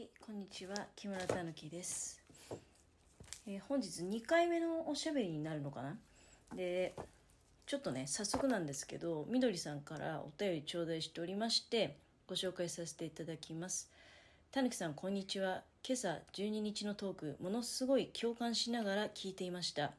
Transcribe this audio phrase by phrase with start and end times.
[0.00, 2.22] はい、こんにちは、木村たぬきです。
[3.46, 5.94] えー本日2回目のおしゃべりになるのかな？
[6.56, 6.94] で、
[7.66, 13.90] ちょっとね、早速なんですけど、みどりさんからお便り頂戴しておりまして、ご紹介させていただきます。
[14.50, 15.64] たぬきさん、こんにちは。
[15.86, 19.92] 今朝12日のトーク、ものすごい共感しながら聞いていました。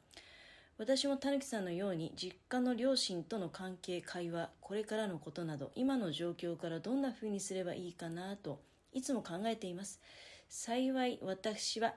[0.78, 8.58] 私もたぬきさんのように実家の両親との関係会話これからのことなど今の状況からどんな風にすればいいかなと
[8.92, 10.00] いつも考えています。
[10.48, 11.94] 幸い私は、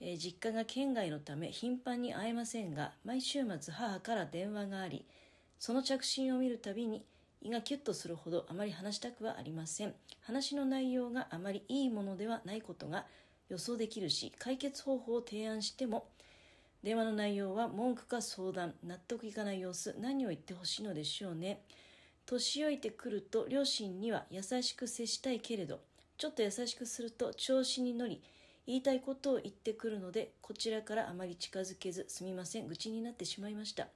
[0.00, 5.04] えー実家が県外のため頻繁に会えませんが毎週末母から電話があり
[5.58, 7.04] その着信を見るたびに
[7.42, 9.94] 胃がキュッとするほどあまり話したくはありません。
[10.22, 13.06] 話の内容があまりいいものではないことが
[13.48, 16.08] 予想できるし解決方法を提案しても
[16.82, 21.62] 電話の内容は文句か相談納得いかない様子何を言ってほしいのでしょうね。
[22.24, 25.80] 年老いてくると両親には優しく接したいけれど
[26.18, 28.20] ちょっと優しくすると調子に乗り
[28.66, 32.66] 言いたいことを言ってくるのでこちらからあまり近づけずすみません。
[32.66, 33.86] 愚痴になってしまいました。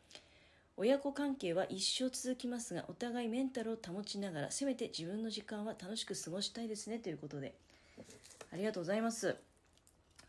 [0.77, 6.99] 親子関係は一生続きますがお互いメンタルを保ちながらせめて自分の時間は楽しく過ごしたいですね。
[7.01, 7.55] ということで。
[8.53, 9.37] ありがとうございます。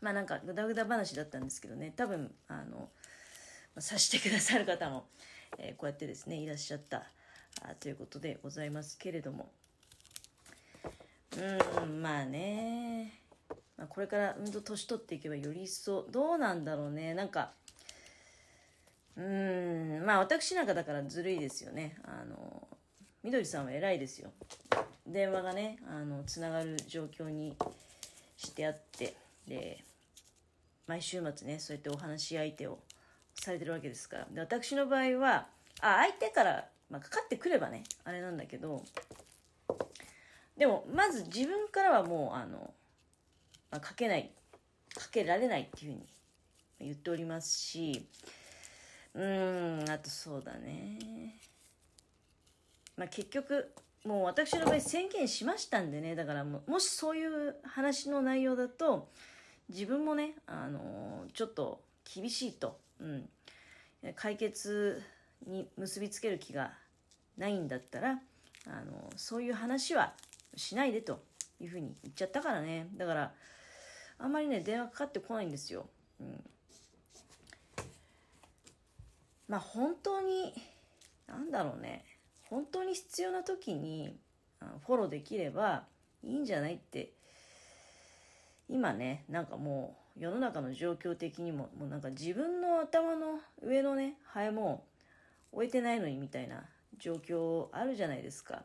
[0.00, 1.92] まあなんかグダグダ話だったんですけどね。
[1.96, 2.90] 多分あの
[3.74, 5.06] ま察してくださる方も、
[5.58, 7.04] えーこうやってですねいらっしゃった。
[7.62, 9.48] あということでございますけれども。
[11.36, 13.20] うんまあね、
[13.76, 17.14] まあ、これからうんと年取っていけばより一層どうなんだろうね。
[17.14, 17.52] なんか
[19.16, 21.96] うんまあ私なんかだからずるいですよね。
[22.04, 22.68] あの
[23.22, 24.32] みどりさんは偉いですよ。
[25.06, 27.56] 電話がねあのつながる状況に
[28.36, 29.16] してあって。
[29.46, 29.84] で
[30.86, 32.78] 毎週末ねそうやってお話し相手を
[33.34, 34.26] されてるわけですから。
[34.30, 35.46] で私の場合は
[35.80, 38.82] あ相手から、まあ、かかってくればねあれなんだけど
[40.56, 42.72] でもまず自分からはもうあの、
[43.70, 44.30] まあ、かけない
[44.94, 46.06] かけられないっていうふうに
[46.80, 48.06] 言っておりますし
[49.14, 51.38] うーんあとそうだね。
[52.96, 53.72] まあ結局
[54.04, 59.08] もう私の場合宣言しましたんでねだからももしそういう話の内容だと
[59.68, 61.80] 自分もね、あのちょっと
[62.14, 63.28] 厳しいと、うん、
[64.14, 65.02] 解決
[65.46, 66.72] に結びつける気が
[67.38, 68.18] ないんだったら、
[68.66, 70.12] あのそういう話は
[70.56, 71.22] しないでと
[71.60, 72.88] いうふうに言っちゃったからね。
[72.96, 73.32] だから
[74.18, 75.86] あんまりね電話かかってこないんですよ、
[76.20, 76.44] うん、
[79.48, 80.54] まあ本当に
[81.26, 82.04] なんだろうね。
[82.42, 84.16] 本当に必要な時に
[84.86, 85.84] フォローできれば
[86.22, 87.12] いいんじゃないって
[88.68, 94.84] 今ねなんかもう世の中の状況的にももうなんか自分の頭の上のねハエも
[95.52, 96.64] 終えてないのにみたいな
[96.98, 98.62] 状況あるじゃないですか。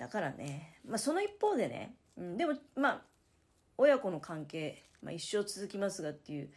[0.00, 0.78] だからね。
[0.88, 3.02] まあその一方でね、うん、でもまあ
[3.76, 6.48] 親子の関係、まあ、一生続きますがっていう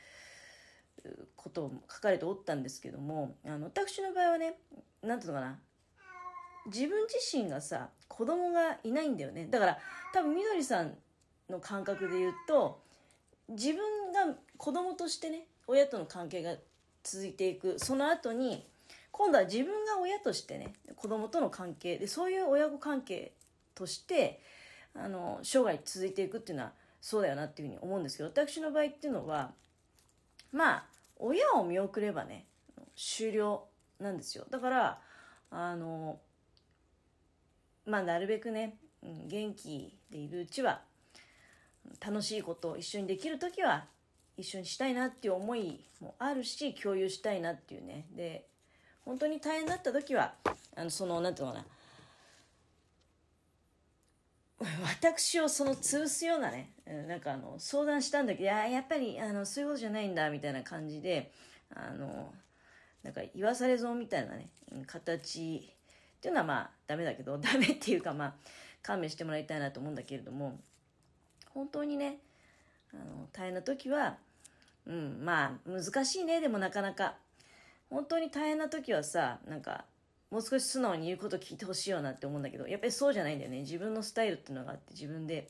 [1.36, 4.56] ことを書かれておったんですけどもあの私の場合はね
[5.02, 5.60] なんていうのかな。
[6.68, 9.48] 自分自身がさ子供がいないんだよね。
[9.48, 9.78] だから
[10.14, 10.96] 多分みどりさん
[11.50, 12.82] の感覚で言うと
[13.50, 16.56] 自分が子供としてね親との関係が
[17.04, 18.66] 続いていくその後に
[19.14, 23.32] 今度は自分が親としてね子供との関係でそういう親子関係
[23.76, 24.42] として
[24.96, 29.52] あの生涯続いていくっていうのはそうだよなっていうふうに思うんですけど私の場合っていうのは
[30.52, 30.86] まあ
[31.18, 32.46] 親を見送ればね
[32.96, 33.66] 終了
[34.00, 34.46] なんですよ。
[34.50, 35.00] だから
[35.52, 36.20] あの
[37.86, 40.82] まあなるべくね、元気でいるうちは
[42.00, 43.86] 楽しいことを一緒にできる時は
[44.38, 48.08] 一緒にしたいなっていう思いもあるし共有したいなっていうね。
[48.12, 48.48] で
[49.06, 50.34] 本当に大変だった時は
[50.76, 51.66] あのそのなんていうのかな。
[54.84, 61.32] 私をその潰すようなねうんなんかあの相談したんだけどいややっぱりあのそういうことじゃないんだみたいな感じで
[61.76, 62.34] あの
[63.04, 64.50] なんか言わされ損みたいなね
[64.88, 65.70] 形
[66.18, 68.34] っていうのはまあダメだけど ダメっていうかまあ
[68.82, 70.60] 勘弁してもらいたいなと思うんだけれども
[71.50, 72.20] 本当にね
[72.94, 74.18] あの大変な時は
[74.86, 77.18] うんまあ難しいねでもなかなか。
[77.94, 79.86] 本当に大変な時はさなんか
[80.32, 83.60] もう少し素直に言うこと聞いてほしいよなって思うんだけどやっぱりそうじゃないんだよね。
[83.60, 85.48] 自分のスタイルっていうのがあって自分で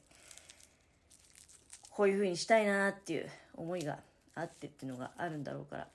[1.89, 3.99] こういう風にしたいなっていう思いが
[4.35, 5.87] あってっていうのがあるんだろうから。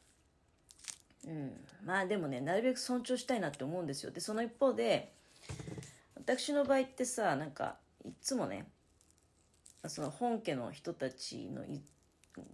[1.26, 1.52] うん。
[1.84, 4.10] まあでもねなるべく尊重したいなって思うんですよ。
[4.10, 5.12] でその一方で
[6.14, 8.66] 私の場合ってさなんかいっつもね
[9.86, 11.62] その本家の人たちの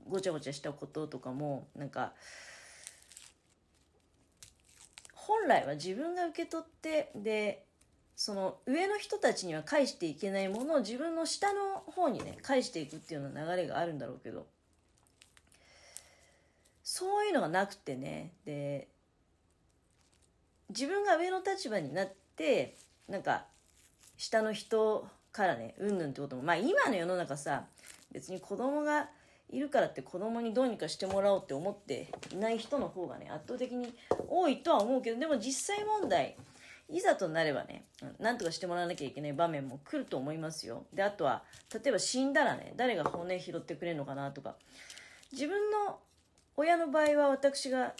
[0.08, 2.12] ごちゃごちゃしたこととかもなんか
[5.44, 7.66] 本来は自分が受け取ってで
[8.16, 14.46] その上の人たちには返していけないものを自分の下の方にね返していくっていうような流れがあるんだろうけど
[16.82, 18.88] そういうのがなくてねで
[20.70, 22.74] 自分が上の立場になって
[23.06, 23.44] なんか
[24.16, 27.64] 下の人からねうんぬんってこともまあ今の世の中さ
[28.12, 29.10] 別に子供が
[29.50, 33.94] いるからって子供にどうにかしてもらおうって思っていない人の方がね圧倒的に
[34.28, 36.36] 多いとは思うけどでも実際問題
[36.88, 37.84] いざとなればね、
[38.18, 40.84] なんとかしてもらわなきゃいけない場面も来ると思いますよ。
[40.92, 41.42] で、あとは、
[41.72, 44.56] 例えば死んだらね、誰が骨拾ってくれるのかなとか、
[45.32, 45.98] 自分の
[46.56, 47.94] 親の場合は私が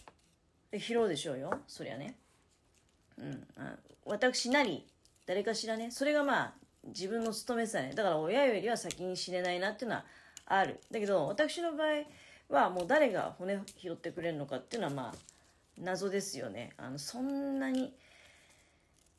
[0.77, 1.61] 拾うでしょうよ。
[1.67, 2.17] そりゃね。
[3.19, 3.47] うん。
[4.05, 4.87] 私なり、
[5.25, 6.55] 誰かしらね、それがまあ、
[6.89, 7.93] 自分の務めさね。
[7.95, 10.05] だから親よりは先に死ねないなっていうのは
[10.47, 10.81] ある。
[10.91, 12.05] だけど、私の場合
[12.55, 15.15] はもう誰が骨拾ってくれるのかっていうのはまあ、
[15.79, 16.73] 謎ですよね。
[16.77, 17.95] あの、そんなに、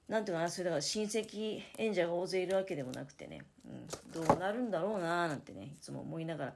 [0.07, 6.53] なんていうかな、それだから親戚、演者が大勢いるわけでもなくてね、うん、どうなるんだろうななんてね、いつも思いながら。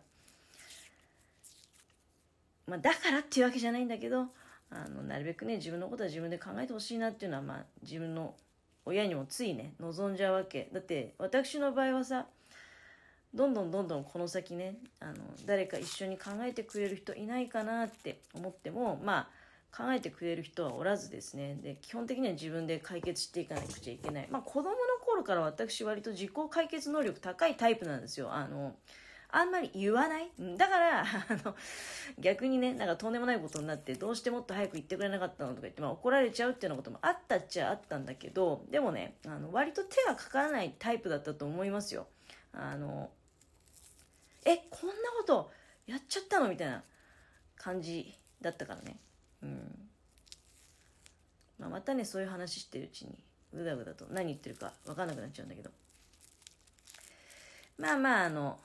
[2.68, 4.28] まあ、だからっていうわけじゃないんだけど、
[4.70, 8.36] あの、なるべくね、自分のことは自分で考えてほしいなっていうのは、まあ、自分の
[8.86, 10.70] 親にもついね、望んじゃうわけ。
[10.72, 12.28] だって、私の場合はさ、
[13.34, 15.16] どんどんどんどんこの先ね、あの、
[15.46, 19.40] 誰か一緒に考えてくれる人いないかなって思っても、まあ、
[19.72, 21.56] 考えてくれる人はおらずですね。
[21.62, 28.34] で基本的には自分で解決していかなくちゃいけない、まあ、子供の頃から私割と自己解決能力高いタイプなんですよ。
[28.34, 28.76] あの
[29.32, 30.32] あんまり言わない？
[30.58, 31.06] だからあ
[31.46, 31.56] の
[32.18, 42.08] 逆にねなんかとんでもないことになってどうしてもっと早く言ってくれなかったのとか言って、まあ、怒られちゃうっていうようなこともあったっちゃあったんだけどでもねあの割と手がかからないタイプだったと思いますよ。
[42.54, 43.10] あの
[44.46, 45.52] えこんなこと
[45.88, 46.84] やっちゃったのみたいな
[47.58, 48.98] 感じだったからね。
[49.44, 49.90] うん。
[51.60, 53.18] まあ、またねそういう話してるうちに
[53.54, 55.72] うだうだと何言ってるか分かんなくなっちゃうんだけど。
[57.78, 58.60] まあまああの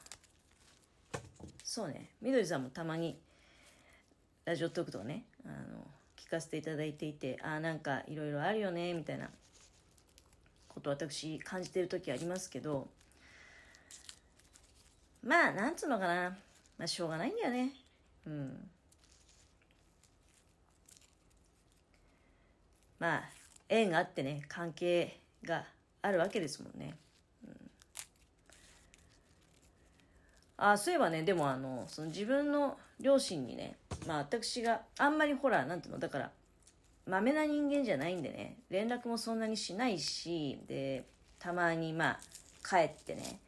[1.62, 2.10] そうね。
[2.20, 3.18] みどりさんもたまに
[4.44, 5.84] ラジオトークとかねあの
[6.16, 9.30] 聞かせていただいていてああなんかいろいろあるよねみたいな
[10.68, 12.88] こと私感じてる時ありますけど
[15.24, 16.36] まあなんつうのかな。
[16.78, 17.72] まあしょうがないんだよね。
[18.26, 18.70] うん。
[22.98, 23.22] まあ
[23.68, 25.64] 縁があってね関係が
[26.02, 26.94] あるわけですもんね。
[27.46, 27.54] うん、
[30.56, 36.30] あそういえばねでもあのその自分の両親にねまあ私があんまりほらなんていうのだから
[37.06, 41.04] まめな人間じゃないんでね連絡もそんなにしないしで
[41.38, 42.20] たまにまあ
[42.66, 43.38] 帰ってね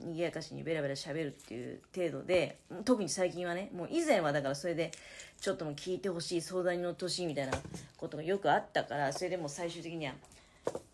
[0.00, 4.92] 賑やかしにベラベラ喋るっていう程度で特に最近はねもう以前はだからそれで
[5.40, 7.52] ちょっとも聞いてほしい相談に乗ってほしいみたいな
[7.96, 10.14] ことがよくあったからそれでも最終的には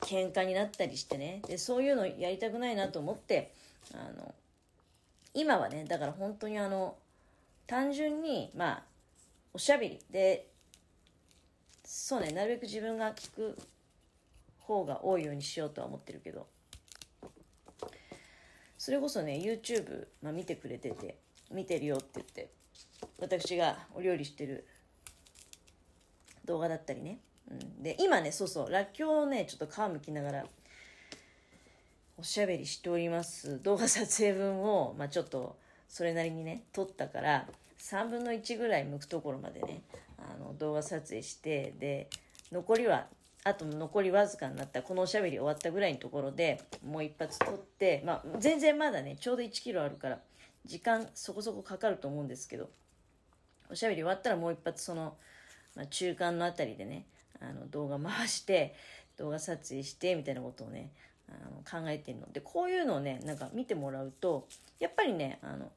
[0.01, 1.41] 喧嘩になったりしてね。
[1.47, 3.53] でそういうのやりたくないなと思って
[3.93, 4.35] あの
[5.35, 6.97] 今はねだから本当にあの
[7.67, 8.83] 単純にまあ
[9.53, 10.01] おしゃべり。
[10.11, 10.49] で
[11.85, 13.59] そうねなるべく自分が聞く
[14.61, 16.47] 方が多いようにしようとは思ってるけど。
[18.85, 21.17] それこそね YouTube、まあ、見てくれてて
[21.51, 22.51] 見てるよって言って
[23.19, 24.67] 私がお料理してる
[26.45, 27.19] 動画だったりね、
[27.51, 30.45] うん、で今ねそうそうらっきょうをねちょっと皮むきながら
[32.19, 33.59] おしゃべりしております。
[33.63, 35.57] 動画撮影分を、まあ、ちょっと
[35.89, 37.49] それなりにね撮ったから
[37.79, 39.81] 3分の1ぐらい剥くところまでね
[40.19, 42.11] あの動画撮影してで
[42.53, 43.07] 残りは
[43.45, 50.19] あと残りわずかになったこのおしゃべり終わったぐらいのところでもう一発撮って、まあ、全然まだねちょうど1キロあるから
[50.65, 52.71] 時間そこそこかかると思うんですけど
[53.71, 55.15] おしゃべり終わったらもう一発その、
[55.77, 57.05] まあ、中間のあたりでね
[57.41, 58.75] あの動画回して
[59.19, 60.91] 動画撮影してみたいなことをね
[61.29, 61.33] あ
[61.77, 64.49] の考えてるのでこういうのをねなんか見てもらうと
[64.81, 65.71] やっぱりねあの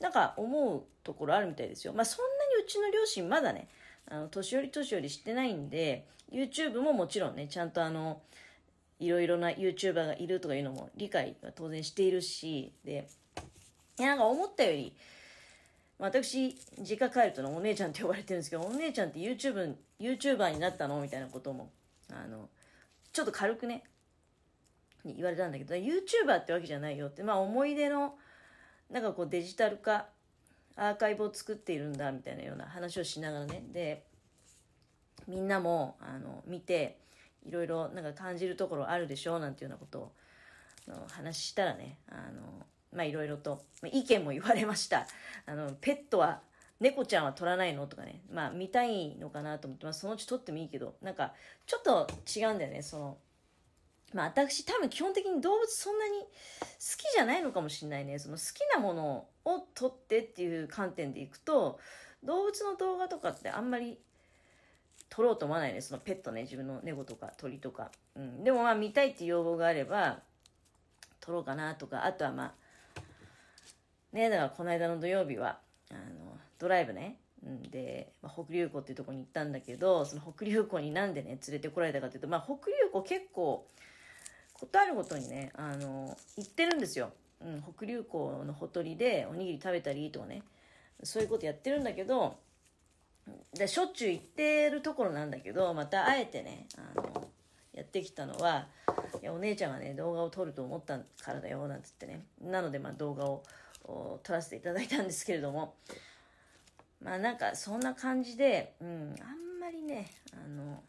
[0.00, 1.92] なんか思うところあるみたいですよ。
[1.92, 3.68] まあそんなにうちの両親まだね
[4.08, 8.20] あの年寄り年寄りしてないんで YouTube ももちろんねちゃんとあの
[8.98, 13.08] いろいろな YouTuber がいるとかいうのも理解は当然しているしで
[13.98, 14.94] なんか思ったより
[15.98, 21.00] 私実家帰るとのお姉ちゃんって呼ばれてるんですけどお姉ちゃんって YouTube YouTuber になったの？
[21.00, 21.70] みたいなことも
[22.10, 22.48] あの
[23.12, 23.84] ちょっと軽くね
[25.04, 28.14] 言われたんだけど YouTuber ってわけじゃないよってまあ思い出の
[28.90, 30.06] なんかこうデジタル化
[30.76, 33.62] アーカイブを作っているんだみたいなような話をしながらね。
[33.72, 34.04] で
[35.28, 36.98] みんなもあの見て
[37.44, 40.12] いろいろなんか感じるところあるでしょうなんていうようなことを
[41.10, 45.06] 話したらねあのまあいろいろと意見も言われました。
[45.46, 46.40] あのペットは
[46.80, 48.22] 猫ちゃんは取らないのとかね。
[48.30, 51.32] まあ見たいのかなと思って、まあ、そのうち取ってもいいけどなんか
[51.66, 52.82] ちょっと違うんだよね。
[52.82, 53.18] その
[54.12, 56.26] まあ私多分基本的に動物そんなに好
[56.98, 58.18] きじゃないのかもしれないね。
[58.18, 61.78] その好きなものを撮ってっていう観点でいくと、
[62.24, 63.98] 動物の動画とかってあんまり
[65.08, 65.80] 撮ろうと思わないね。
[65.80, 67.90] そのペットね、自分の猫とか鳥とか。
[68.16, 68.44] うん。
[68.44, 70.20] でもまあ見たいっていう要望があれば、
[71.20, 72.52] 撮ろうかなとか、あとはまあ、
[74.12, 75.58] ね、だからこの間の土曜日は、
[75.90, 77.16] あの、ドライブね、
[77.70, 83.66] で、まあ、北竜湖っていうとこに行ったんだけど、その北竜湖になんでね、連れてこられたかというと、まあ、北竜湖結構、
[84.54, 87.12] ことあるごとにね、あの、行ってるんですよ。
[87.44, 90.42] うん、北竜湖のほとりでおにぎり食べたりとかね、
[91.02, 92.38] そういうことやってるんだけど、
[93.54, 97.30] でしょっちゅう行ってるところなんだけど、またあえてね、あの、
[97.72, 98.68] やってきたのは、
[99.22, 102.26] いや、お姉ちゃんがね、動画を撮ると思ったからだよ、なんつってね。
[102.40, 103.42] なので、まあ動画を
[104.22, 105.74] 撮らせていただいたんですけれども、
[107.00, 110.82] まあなんかそんな感じで、うん、あんまりね、あの、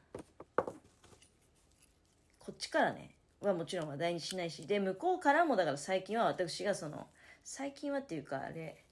[2.39, 3.15] こっちからね、
[3.47, 7.07] はもちろん話題にしないし、で、向こうからもだから最近は私がその、
[7.43, 8.83] 最近はっていうかあれ、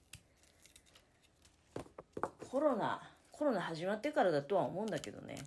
[2.50, 5.38] コロナ、コロナ始まってからだとは思うんだけどね、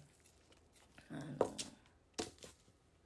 [1.11, 1.51] あの、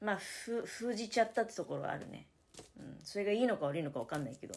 [0.01, 2.25] まあ、ふ、封じちゃったってところはあるね。
[2.77, 4.53] うん、それがいいのか悪いのか分かんないけど。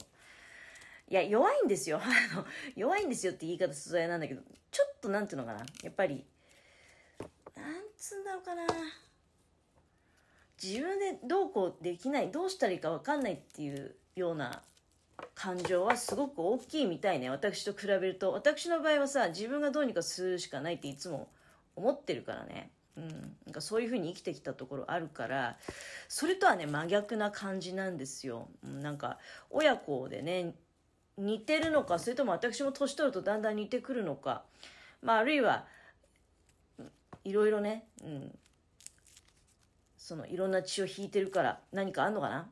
[1.09, 2.01] いや、弱いんですよ。
[2.03, 2.47] あの、
[2.77, 5.67] 弱いんですよって言い方素材なんだけど、ちょっとなんていうのかな。
[5.83, 6.25] やっぱり、
[7.57, 8.65] なんつうんだろうかな。
[10.63, 14.63] 自分でどうこうできない、どうしたらいいかわかんないっていうような
[15.35, 17.31] 感情はすごく大きいみたいね。
[17.31, 18.33] 私と比べると。
[18.33, 21.29] 私の場合はさ、自分がどうにかするしかないっていつも
[21.75, 22.71] 思ってるからね。
[22.97, 23.09] うん、
[23.47, 25.57] なんかそういう風に生きてきたところあるから
[26.09, 29.19] それとはね真逆な感じなんですよ、うん、なんか
[29.51, 30.55] 親子でね
[31.17, 34.43] 似てるのかそれとも私も年取るとだんだん似てくるのか、
[35.03, 35.65] まあ、あるいは
[37.25, 38.39] いろいろね、うん、
[40.13, 42.51] そのいろんな血を引いてるから何かあんのかな？